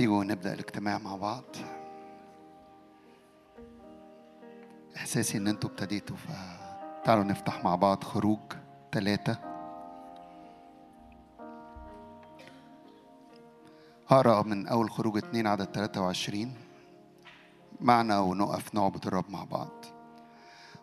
[0.00, 1.44] تيجوا نبدأ الاجتماع مع بعض.
[4.96, 8.38] إحساسي إن أنتوا ابتديتوا فتعالوا نفتح مع بعض خروج
[8.92, 9.38] ثلاثة
[14.08, 16.54] هقرأ من أول خروج اتنين عدد 23
[17.80, 19.84] معنا ونقف نعبد الرب مع بعض.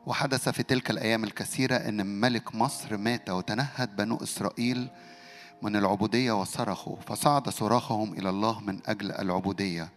[0.05, 4.89] وحدث في تلك الأيام الكثيرة أن ملك مصر مات وتنهد بنو إسرائيل
[5.61, 9.89] من العبودية وصرخوا فصعد صراخهم إلى الله من أجل العبودية.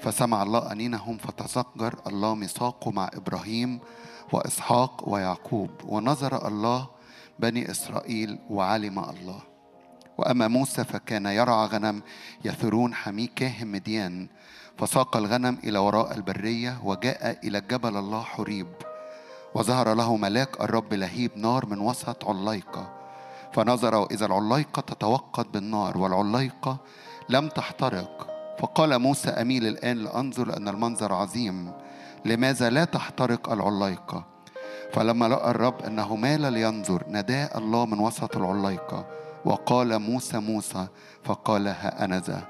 [0.00, 3.80] فسمع الله أنينهم فتذكر الله ميثاقه مع إبراهيم
[4.32, 6.88] وإسحاق ويعقوب ونظر الله
[7.38, 9.40] بني إسرائيل وعلم الله.
[10.18, 12.02] وأما موسى فكان يرعى غنم
[12.44, 14.28] يثرون حمي كاهن مديان
[14.78, 18.66] فساق الغنم إلى وراء البرية وجاء إلى جبل الله حريب
[19.54, 22.99] وظهر له ملاك الرب لهيب نار من وسط عليقة.
[23.52, 26.76] فنظر وإذا العليقة تتوقد بالنار والعليقة
[27.28, 28.26] لم تحترق.
[28.60, 31.72] فقال موسى أميل الآن لأنظر لأن المنظر عظيم
[32.24, 34.24] لماذا لا تحترق العليقة
[34.92, 39.06] فلما رأى الرب أنه مال لينظر نداء الله من وسط العليقة
[39.44, 40.86] وقال موسى موسى
[41.24, 42.42] فقال ها أنا ذا.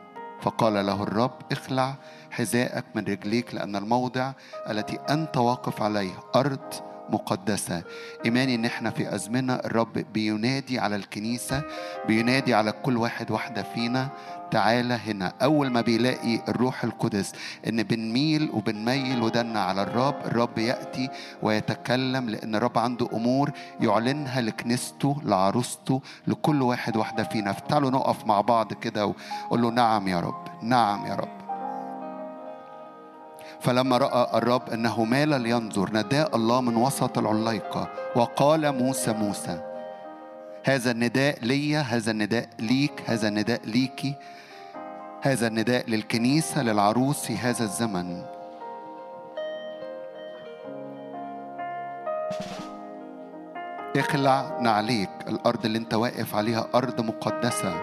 [0.43, 1.95] فقال له الرب اخلع
[2.31, 4.33] حذاءك من رجليك لأن الموضع
[4.71, 7.83] التي أنت واقف عليه أرض مقدسة.
[8.25, 11.63] إيماني إن إحنا في أزمنة الرب بينادي على الكنيسة
[12.07, 14.09] بينادي على كل واحد واحدة فينا.
[14.51, 15.33] تعالى هنا.
[15.43, 17.33] أول ما بيلاقي الروح القدس
[17.69, 21.09] إن بنميل وبنميل ودنا على الرب الرب يأتي
[21.43, 23.51] ويتكلم لأن الرب عنده أمور
[23.81, 27.53] يعلنها لكنيسته لعروسته لكل واحد واحدة فينا.
[27.53, 31.40] فتعالوا نقف مع بعض كده وقول له نعم يا رب نعم يا رب.
[33.61, 39.63] فلما رأى الرب أنه مال لينظر نداء الله من وسط العليقة وقال موسى موسى
[40.65, 44.15] هذا النداء ليا هذا النداء ليك هذا النداء ليكي
[45.23, 48.23] هذا النداء للكنيسة للعروس في هذا الزمن.
[53.97, 57.75] اخلع نعليك الأرض اللي أنت واقف عليها أرض مقدسة.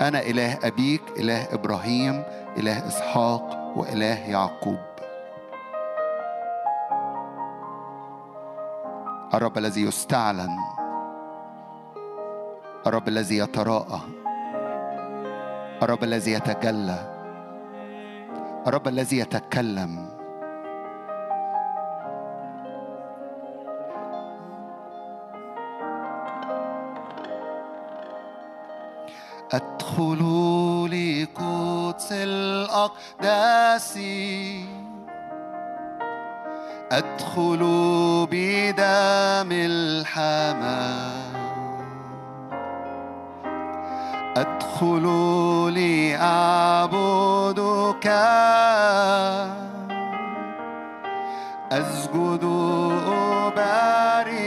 [0.00, 2.22] أنا إله أبيك إله إبراهيم
[2.56, 4.78] إله إسحاق وإله يعقوب.
[9.34, 10.58] الرب الذي يستعلن.
[12.86, 14.00] الرب الذي يتراءى.
[15.82, 17.00] الرب الذي يتجلى.
[18.66, 20.09] الرب الذي يتكلم.
[29.52, 33.98] ادخلوا لقدس الأقداس.
[36.92, 41.30] ادخلوا بدم الحمام.
[44.36, 46.46] ادخلوا لأعبدك.
[51.72, 52.44] أسجد
[53.46, 54.40] أباركك.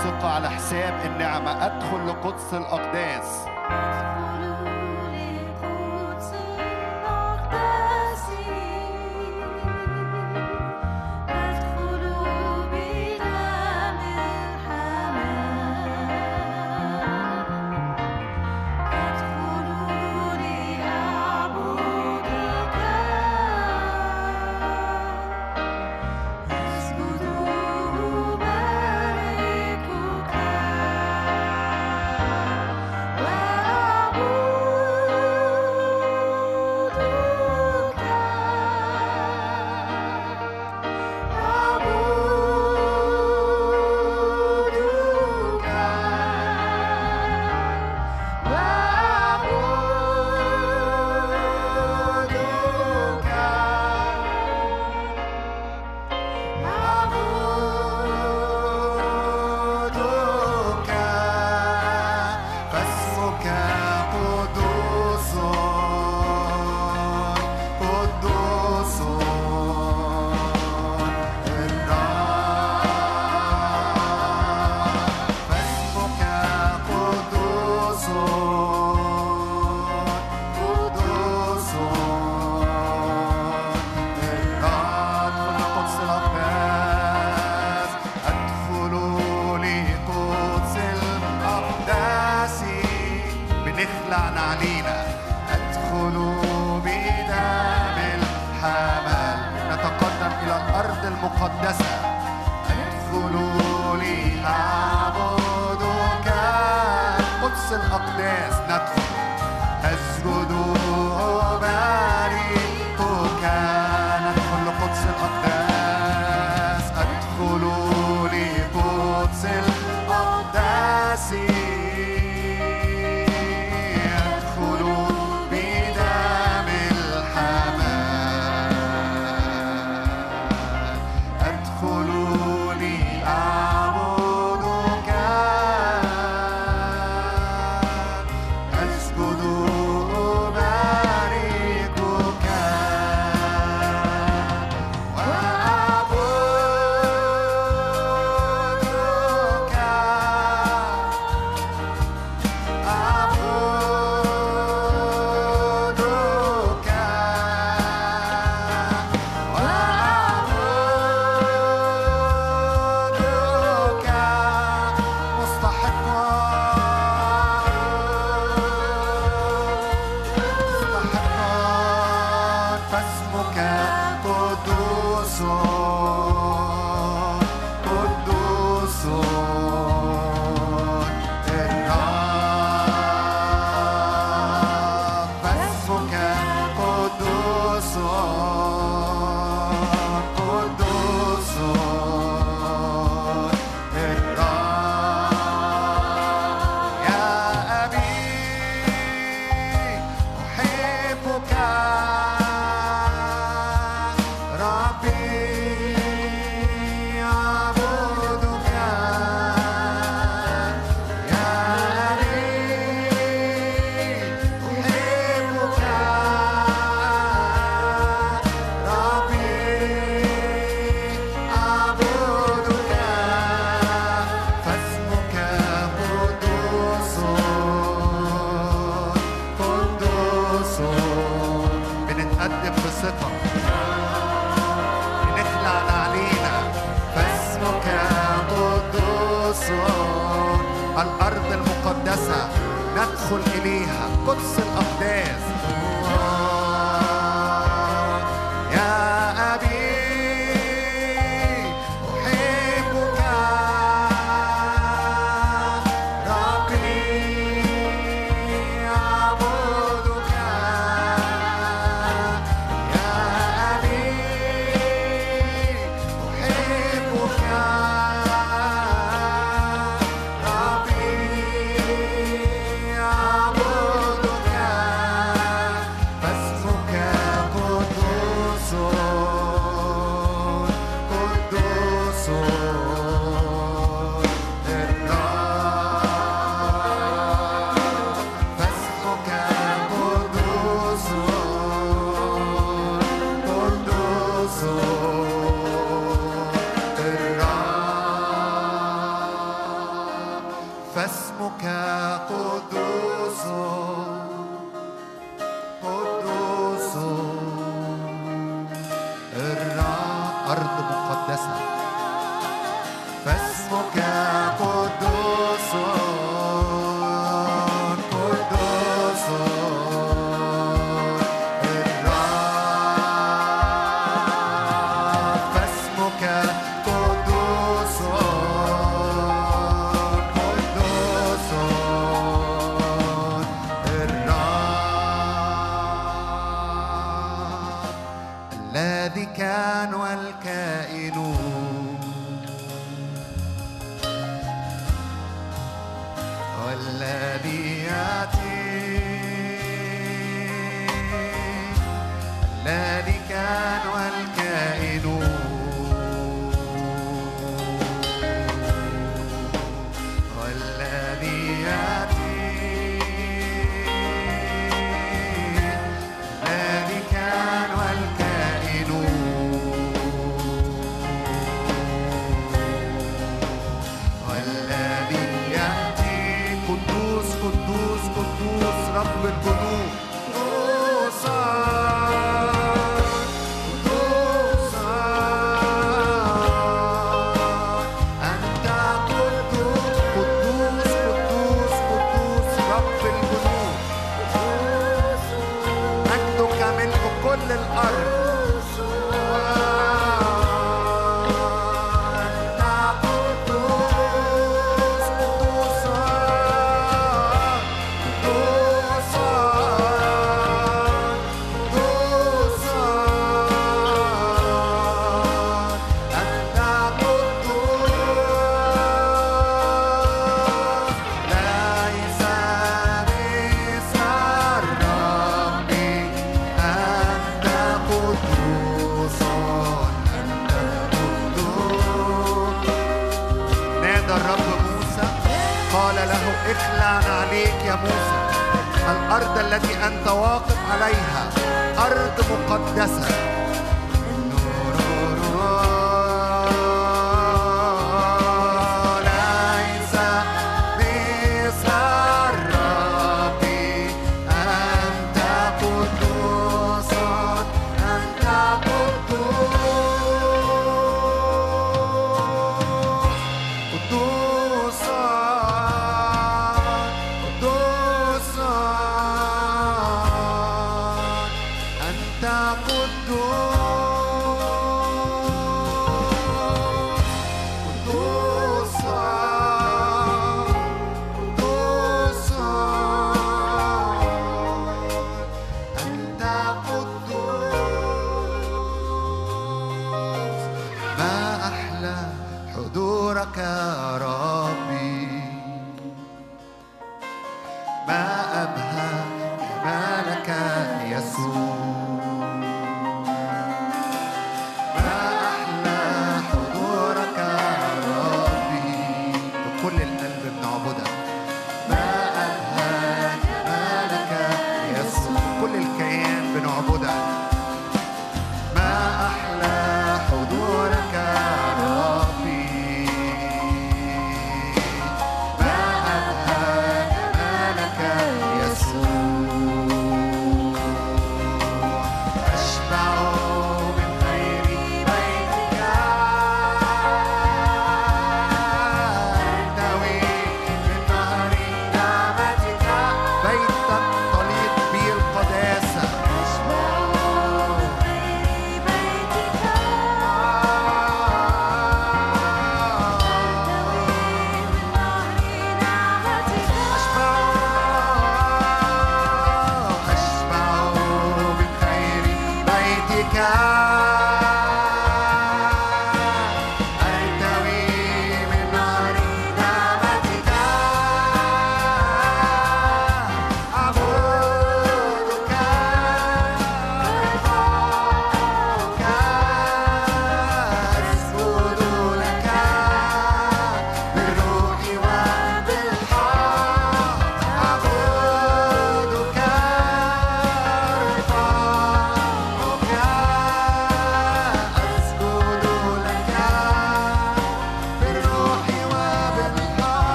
[0.00, 1.66] بالثقة على حساب النعمة.
[1.66, 3.49] أدخل لقدس الأقداس.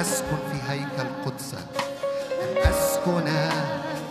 [0.00, 1.58] أسكن في هيكل قدسك
[2.42, 3.24] أن أسكن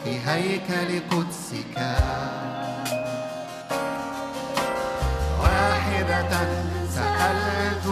[0.03, 1.77] في هيكل قدسك
[5.41, 6.29] واحدة
[6.95, 7.85] سألت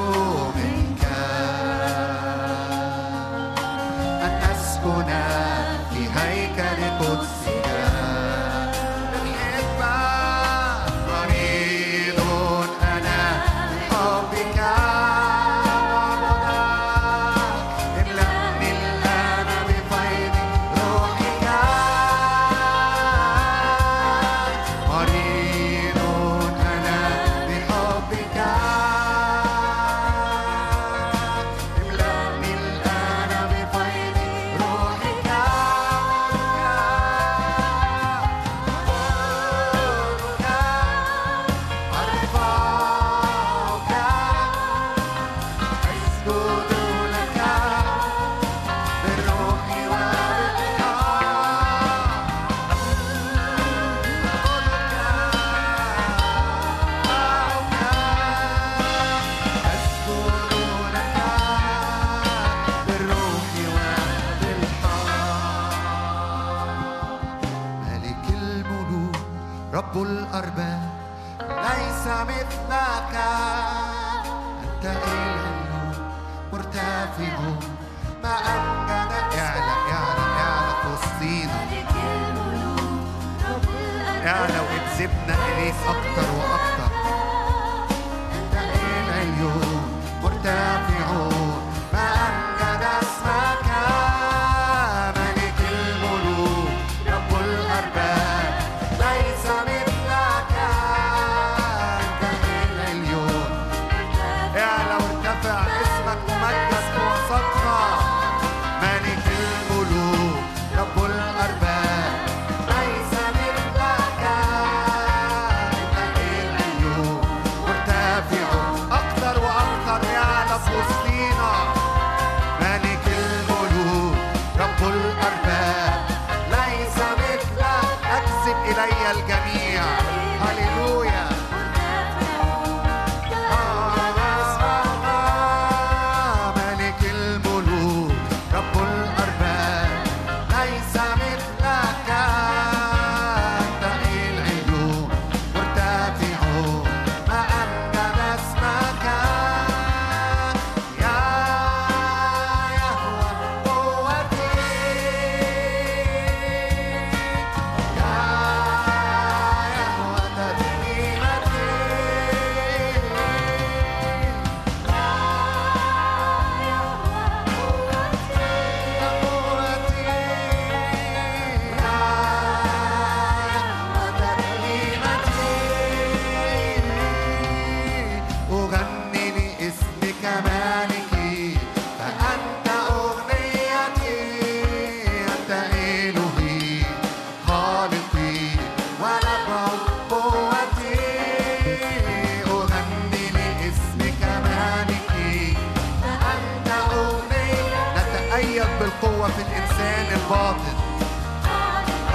[199.27, 200.75] في الإنسان الباطن.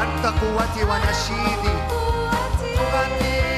[0.03, 1.77] أنت قوتي ونشيدي.
[2.77, 3.52] تغني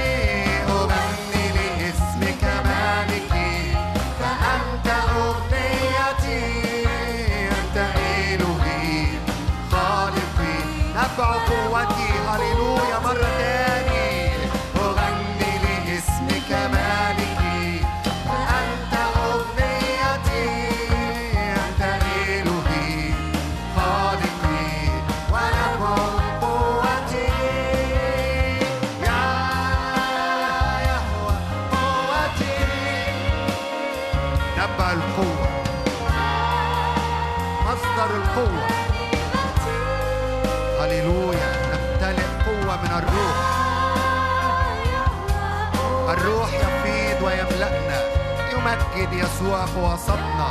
[48.97, 50.51] نجد يسوع في وسطنا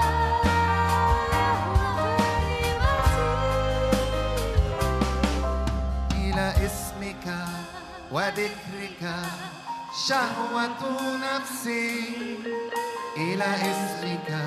[6.16, 7.36] إلى اسمك
[8.12, 9.16] وذكرك
[10.08, 10.82] شهوة
[11.24, 12.06] نفسي
[13.18, 14.40] إلى اسمك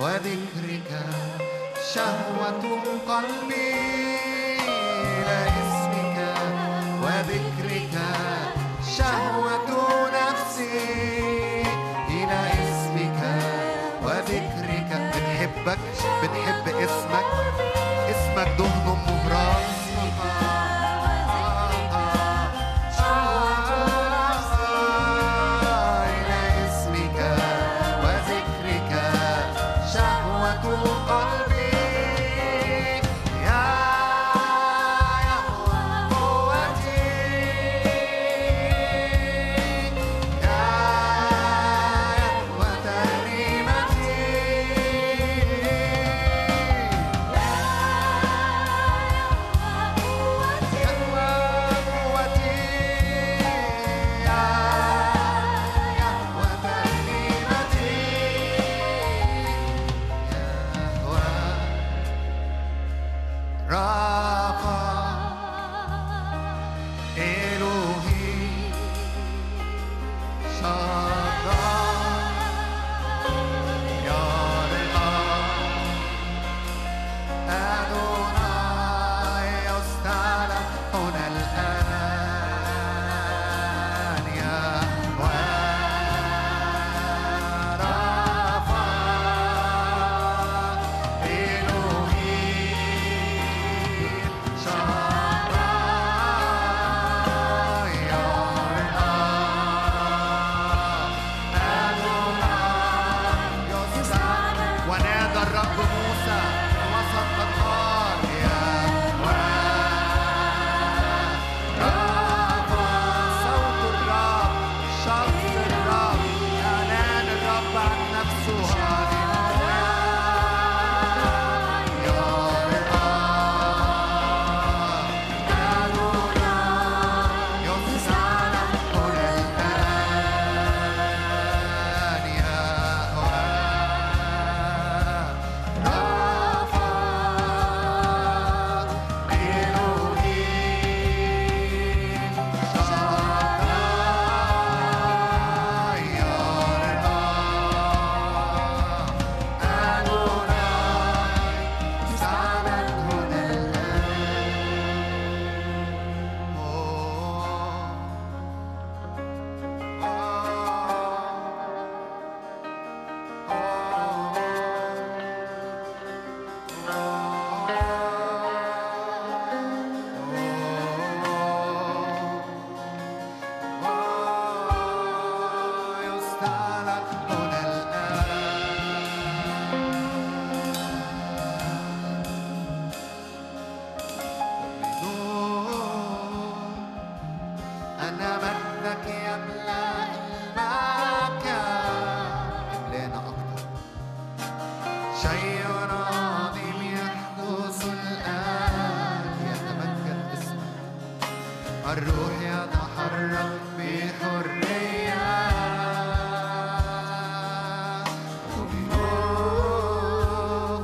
[0.00, 1.06] وذكرك
[1.94, 3.74] شهوة قلبي
[5.02, 6.18] إلى اسمك
[7.02, 7.96] وذكرك
[16.22, 17.45] بنحب اسمك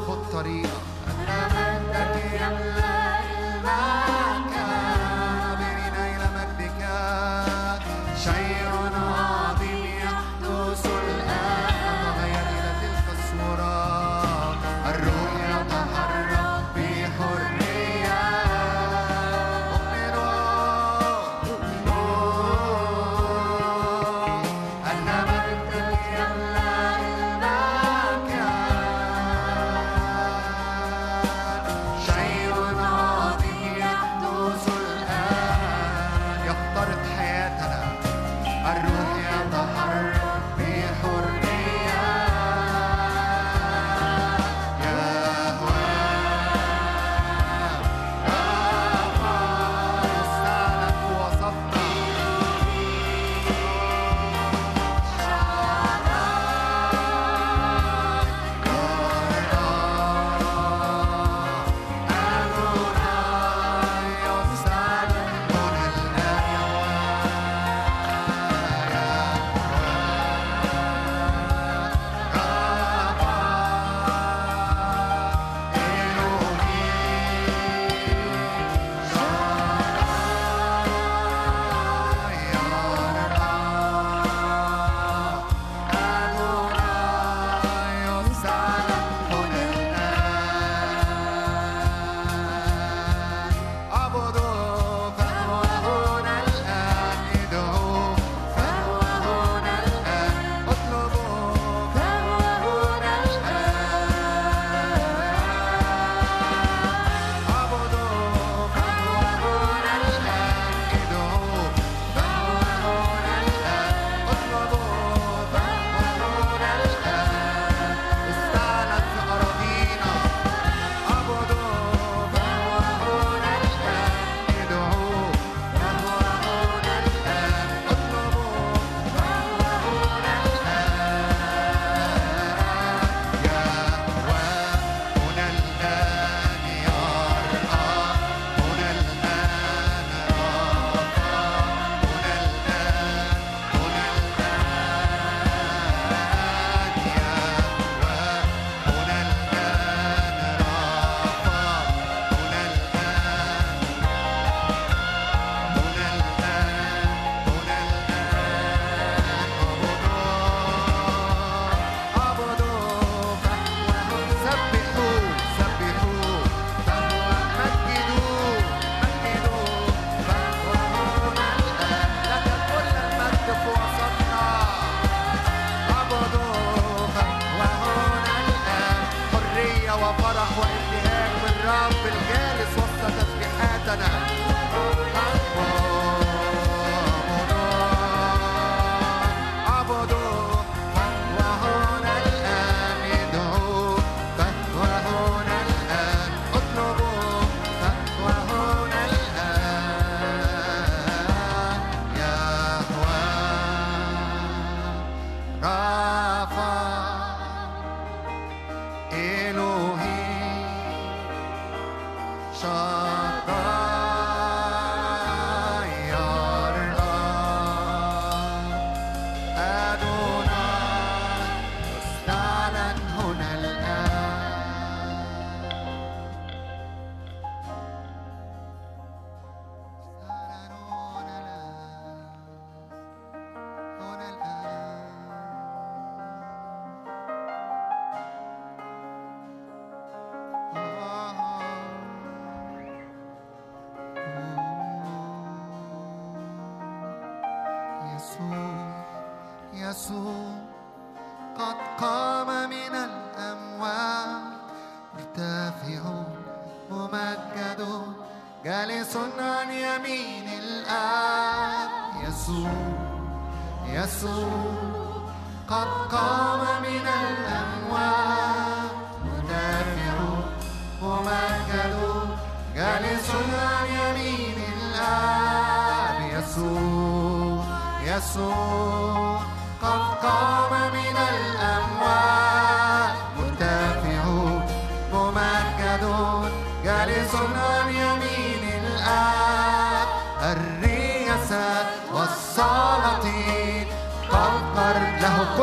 [0.07, 0.69] خد طريقة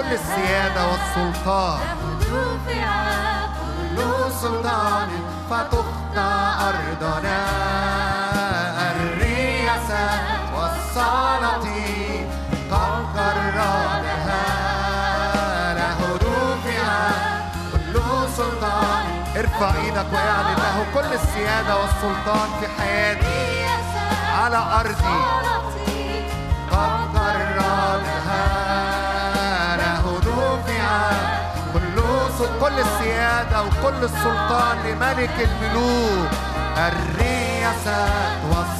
[0.09, 1.79] كل السيادة والسلطان.
[1.79, 2.89] له دفع
[3.95, 3.97] كل
[4.41, 5.09] سلطان
[5.49, 6.31] فتخضع
[6.69, 7.41] أرضنا.
[8.91, 10.05] الرياسة
[10.55, 12.23] والسلاطين
[12.71, 14.45] قد قررناها
[15.73, 16.87] له دفع
[17.71, 17.95] كل
[18.37, 19.05] سلطان.
[19.37, 23.65] ارفع إيدك وأعلن له كل السيادة والسلطان في حياتي.
[24.41, 25.19] على أرضي.
[32.69, 36.29] كل السيادة وكل السلطان لملك الملوك.
[36.77, 38.78] الرياسات والسلطان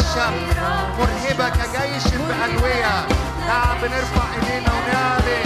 [0.00, 0.34] الشر
[0.98, 3.06] مرهبة كجيش بألوية.
[3.48, 5.45] نعم بنرفع إيدينا ونعلن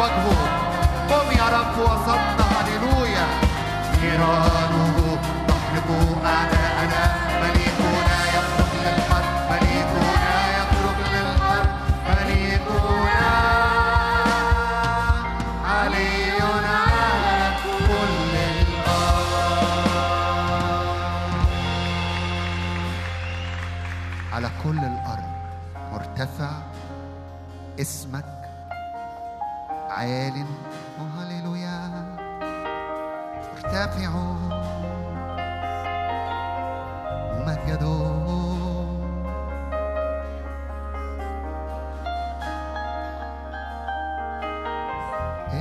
[0.00, 0.38] وجهه.
[1.10, 3.26] قم يا رب وسطنا هللويا.
[4.02, 4.59] يرام
[30.00, 30.44] عيال
[31.18, 31.78] هللويا
[33.64, 34.10] ارتفع
[37.46, 38.00] مجده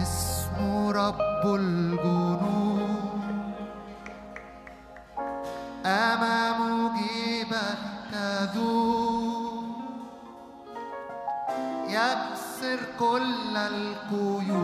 [0.02, 2.59] اسم رب الجنود.
[13.10, 14.59] كل القيود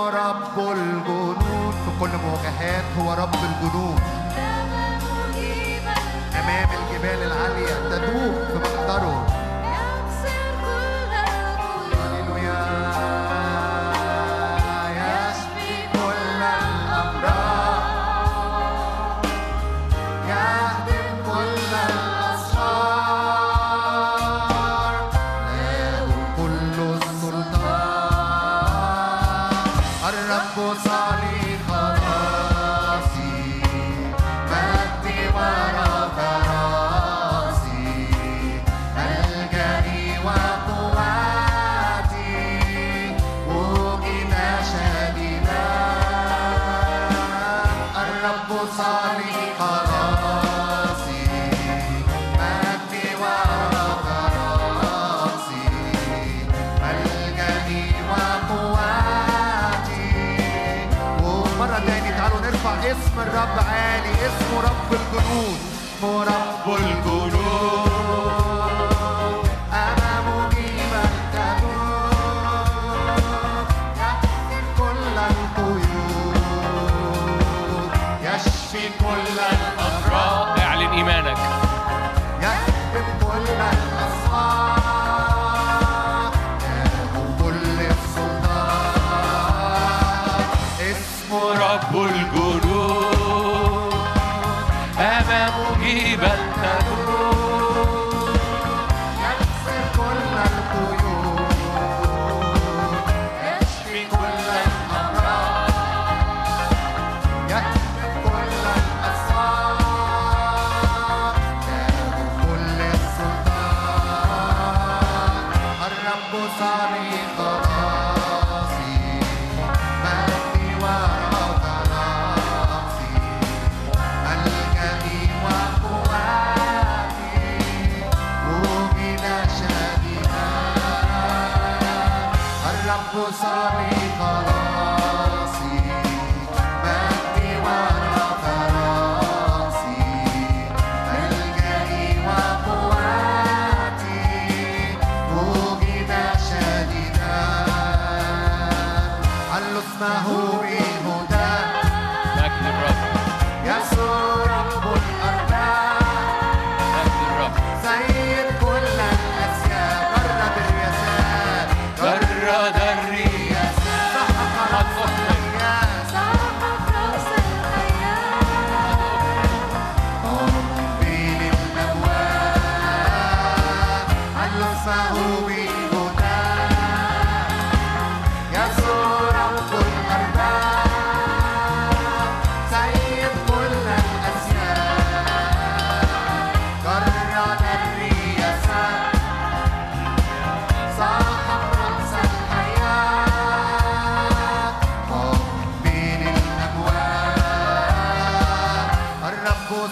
[0.00, 1.36] هو رب الجنود
[1.84, 4.00] في كل مواجهات هو رب الجنود
[6.40, 9.29] أمام الجبال العالية تدوب في مقدره.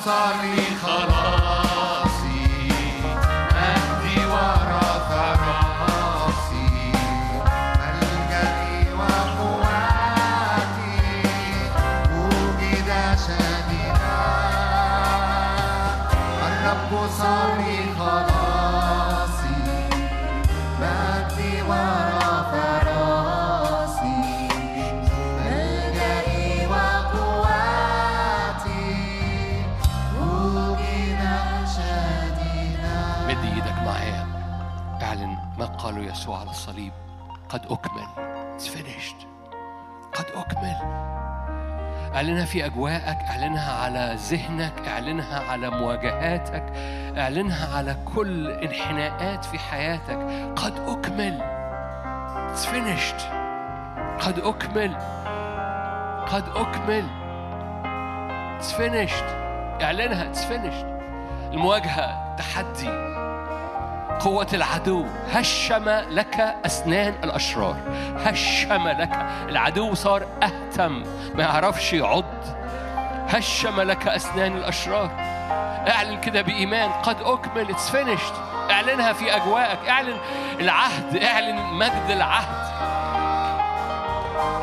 [0.05, 1.68] صار لي خلاصي
[37.49, 38.07] قد أكمل.
[38.59, 39.27] It's finished.
[40.15, 40.77] قد أكمل.
[42.15, 46.73] اعلنها في أجواءك اعلنها على ذهنك اعلنها على مواجهاتك
[47.19, 50.19] اعلنها على كل انحناءات في حياتك.
[50.57, 51.39] قد أكمل.
[52.55, 53.23] It's finished.
[54.27, 54.95] قد أكمل.
[56.27, 57.05] قد أكمل.
[58.61, 59.25] It's finished.
[59.83, 60.33] اعلنها.
[60.33, 60.87] It's finished.
[61.55, 63.08] المواجهة تحدي.
[64.21, 65.07] قوة العدو.
[65.33, 67.77] هشم لك أسنان الأشرار.
[68.25, 69.27] هشم لك.
[69.49, 71.03] العدو صار أهتم.
[71.35, 72.25] ما يعرفش يعض.
[73.29, 75.11] هشم لك أسنان الأشرار.
[75.91, 76.91] اعلن كده بإيمان.
[76.91, 77.71] قد أكمل.
[77.71, 78.35] it's finished.
[78.71, 79.89] اعلنها في أجواءك.
[79.89, 80.17] اعلن
[80.61, 81.17] العهد.
[81.17, 82.69] اعلن مجد العهد.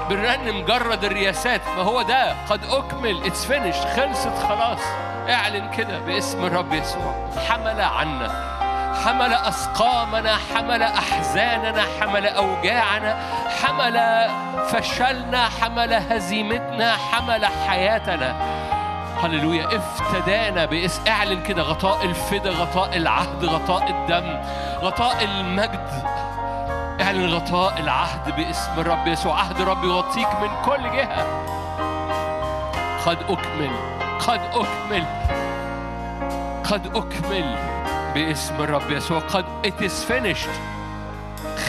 [0.10, 1.62] بنرنم مجرد الرياسات.
[1.68, 2.36] ما هو ده.
[2.50, 3.24] قد أكمل.
[3.26, 3.88] it's finished.
[4.00, 4.82] خلصت خلاص.
[5.30, 7.30] اعلن كده باسم الرب يسوع.
[7.48, 8.55] حمل عنا.
[9.04, 13.18] حمل أسقامنا حمل أحزاننا حمل أوجاعنا
[13.64, 14.28] حمل
[14.68, 18.36] فشلنا حمل هزيمتنا حمل حياتنا.
[19.24, 19.68] هللويا.
[19.78, 24.42] افتدانا باسم اعلن كده غطاء الفدا غطاء العهد غطاء الدم
[24.82, 25.90] غطاء المجد.
[27.02, 29.40] اعلن غطاء العهد بإسم الرب يسوع.
[29.40, 31.26] عهد الرب يغطيك من كل جهة.
[33.06, 33.72] قد أكمل
[34.28, 35.06] قد أكمل
[36.64, 37.75] قد أكمل.
[38.16, 39.20] باسم الرب يسوع.
[39.20, 40.50] قد it is finished.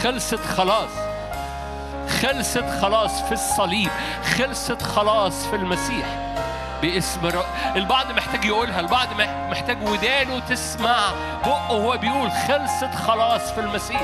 [0.03, 0.89] خلصت خلاص.
[2.21, 3.89] خلصت خلاص في الصليب.
[4.37, 6.05] خلصت خلاص في المسيح.
[6.81, 7.45] باسم الرب
[7.75, 10.97] البعض محتاج يقولها البعض مح- محتاج ودانه تسمع.
[11.45, 14.01] بقه وهو بيقول خلصت خلاص في المسيح.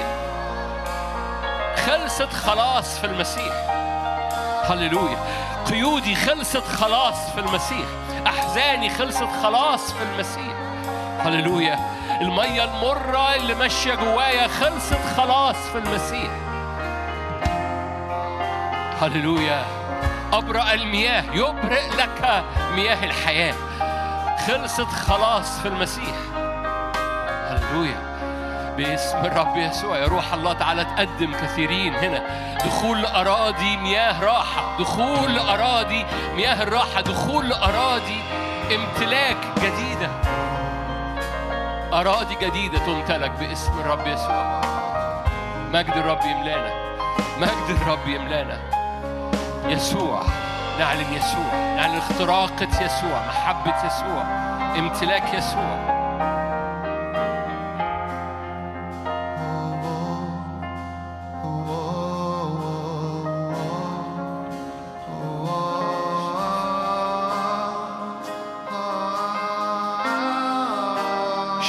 [1.86, 3.54] خلصت خلاص في المسيح.
[4.70, 5.18] هللويا.
[5.72, 7.86] قيودي خلصت خلاص في المسيح.
[8.28, 10.54] أحزاني خلصت خلاص في المسيح.
[11.26, 11.80] هللويا.
[12.22, 16.32] المية المرة اللي ماشية جوايا خلصت خلاص في المسيح.
[19.02, 19.66] هللويا.
[20.34, 21.24] أبرأ المياه.
[21.34, 22.44] يبرئ لك
[22.76, 23.54] مياه الحياة.
[24.48, 26.16] خلصت خلاص في المسيح.
[27.50, 28.14] هللويا.
[28.78, 29.98] باسم الرب يسوع.
[29.98, 32.24] يا روح الله تعالى تقدم كثيرين هنا.
[32.66, 34.78] دخول لأراضي مياه راحة.
[34.80, 36.06] دخول لأراضي
[36.36, 38.22] مياه الراحة دخول لأراضي
[38.76, 40.10] امتلاك جديدة.
[41.94, 44.62] أراضي جديدة تمتلك باسم الرب يسوع.
[45.74, 46.74] مجد الرب يملانا.
[47.38, 48.58] مجد الرب يملانا.
[49.66, 50.24] يسوع
[50.80, 51.54] نعلن يسوع.
[51.76, 54.24] نعلن اختراقة يسوع محبة يسوع
[54.78, 55.93] امتلاك يسوع.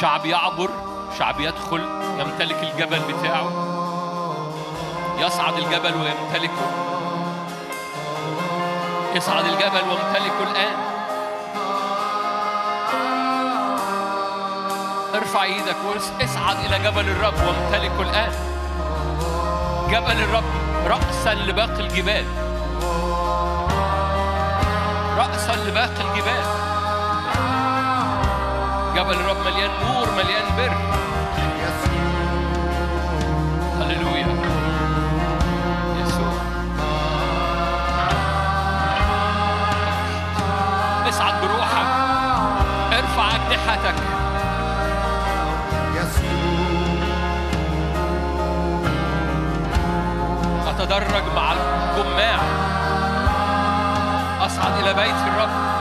[0.00, 0.70] شعب يعبر
[1.18, 1.82] شعب يدخل
[2.18, 3.50] يمتلك الجبل بتاعه.
[5.18, 6.66] يصعد الجبل ويمتلكه.
[9.14, 10.76] يصعد الجبل وامتلكه الآن.
[15.14, 18.32] ارفع إيدك واصعد إلى جبل الرب وامتلكه الآن.
[19.88, 20.44] جبل الرب
[20.86, 22.24] رأسا لباقي الجبال.
[25.18, 26.63] رأسا لباقي الجبال.
[28.94, 30.72] جبل الرب مليان نور مليان بر.
[33.80, 34.26] هللويا.
[36.00, 36.32] يسوع.
[41.08, 41.86] اصعد بروحك.
[42.92, 43.94] ارفع أجنحتك.
[50.68, 52.38] أتدرج مع الجماع.
[54.46, 55.73] اصعد إلى بيت الرب.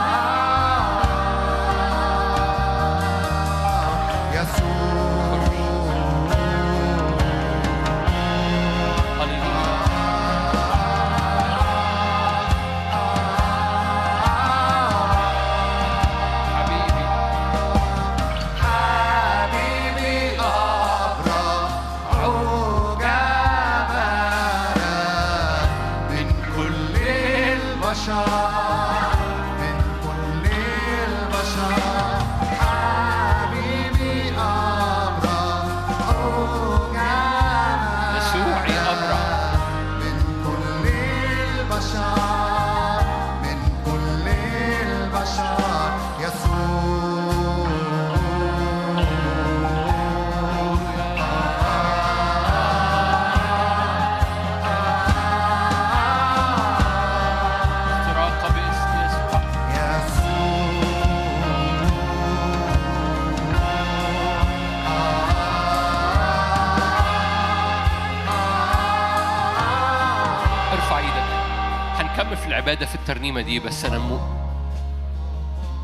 [72.64, 74.18] العبادة في الترنيمة دي بس أنا مو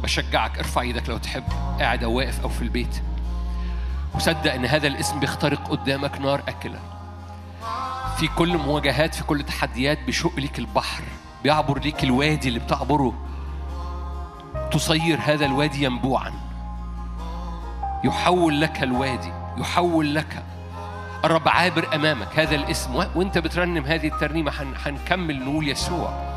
[0.03, 1.43] بشجعك ارفع إيدك لو تحب.
[1.81, 3.03] قاعد أو واقف أو في البيت.
[4.15, 6.79] وصدق إن هذا الاسم بيخترق قدامك نار أكلة.
[8.17, 11.03] في كل مواجهات في كل تحديات بيشق ليك البحر
[11.43, 13.15] بيعبر ليك الوادي اللي بتعبره.
[14.73, 16.33] تصير هذا الوادي ينبوعا.
[18.05, 20.45] يحول لك الوادي يحول لك
[21.25, 22.39] الرب عابر أمامك.
[22.39, 26.30] هذا الاسم وأنت بترنم هذه الترنيمة هن- هنكمل نقول يسوع.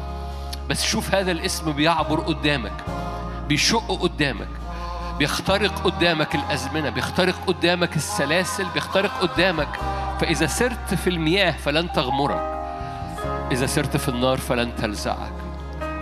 [0.69, 2.73] بس شوف هذا الاسم بيعبر قدامك
[3.47, 4.47] بيشق قدامك
[5.19, 9.69] بيخترق قدامك الأزمنة بيخترق قدامك السلاسل بيخترق قدامك.
[10.19, 12.63] فإذا سرت في المياه فلن تغمرك
[13.51, 15.33] إذا سرت في النار فلن تلزعك.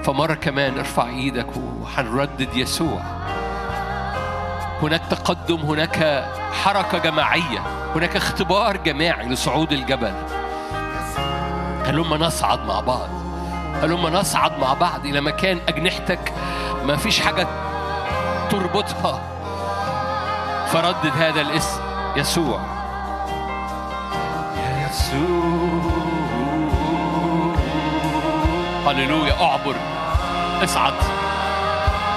[0.04, 3.02] فمرة كمان ارفع إيدك وهنردد يسوع.
[4.82, 6.26] هناك تقدم هناك
[6.64, 7.60] حركة جماعية
[7.96, 10.14] هناك اختبار جماعي لصعود الجبل.
[11.86, 13.21] هلما نصعد مع بعض.
[13.84, 16.34] هلما نصعد مع بعض إلى مكان أجنحتك.
[16.86, 17.48] ما فيش حاجة
[18.50, 19.20] تربطها.
[20.68, 21.82] فردد هذا الاسم
[22.16, 22.60] يسوع.
[24.90, 25.82] يسوع.
[28.88, 29.76] هللويا أعبر.
[30.64, 30.94] اصعد.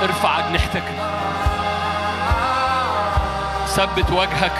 [0.02, 0.84] ارفع أجنحتك.
[3.66, 4.58] ثبت وجهك.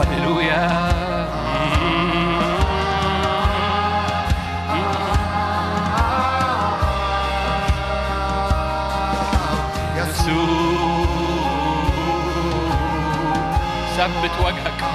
[0.00, 0.93] هللويا.
[14.08, 14.93] ثبت وجهك.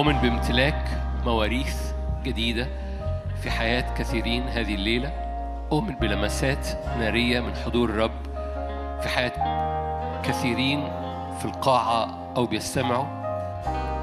[0.00, 0.84] أؤمن بامتلاك
[1.26, 1.92] مواريث
[2.22, 2.68] جديدة
[3.42, 5.08] في حياة كثيرين هذه الليلة
[5.72, 8.26] أؤمن بلمسات نارية من حضور الرب
[9.02, 9.32] في حياة
[10.22, 10.80] كثيرين
[11.38, 13.06] في القاعة أو بيستمعوا.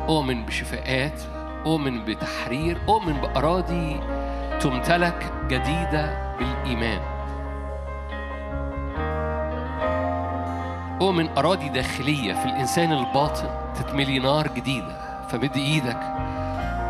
[0.10, 1.22] أؤمن بشفاءات
[1.66, 4.00] أؤمن بتحرير أؤمن بأراضي
[4.60, 7.02] تمتلك جديدة بالإيمان.
[11.02, 15.07] أؤمن أراضي داخلية في الإنسان الباطن تتملي نار جديدة.
[15.30, 16.00] فمد إيدك.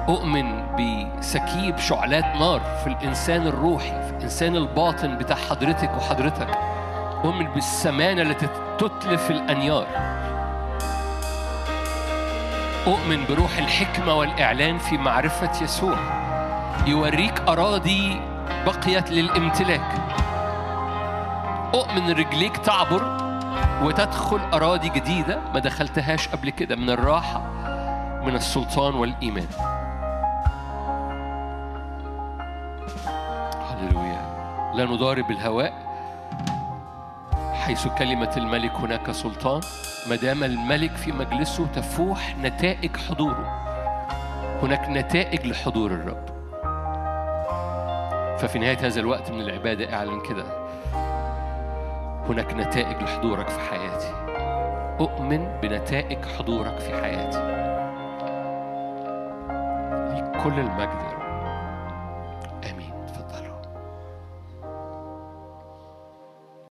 [0.09, 6.57] أؤمن بسكيب شعلات نار في الإنسان الروحي في الإنسان الباطن بتاع حضرتك وحضرتك.
[7.25, 9.87] أؤمن بالسمانة التي تتلف الأنيار.
[12.87, 15.97] أؤمن بروح الحكمة والإعلان في معرفة يسوع.
[16.87, 18.21] يوريك أراضي
[18.65, 19.91] بقيت للامتلاك.
[21.73, 23.17] أؤمن رجليك تعبر
[23.83, 27.41] وتدخل أراضي جديدة ما دخلتهاش قبل كده من الراحة
[28.27, 29.47] من السلطان والإيمان.
[33.69, 34.21] هللويا.
[34.73, 35.73] لا نضارب الهواء
[37.53, 39.61] حيث كلمة الملك هناك سلطان.
[40.09, 43.45] ما دام الملك في مجلسه تفوح نتائج حضوره.
[44.63, 46.25] هناك نتائج لحضور الرب.
[48.37, 50.45] ففي نهاية هذا الوقت من العبادة أعلن كده.
[52.29, 54.13] هناك نتائج لحضورك في حياتي.
[54.99, 57.56] أؤمن بنتائج حضورك في حياتي.
[60.43, 61.06] كل المجد.